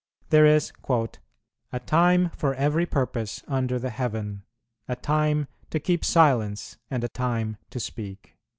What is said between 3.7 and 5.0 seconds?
the heaven;" "a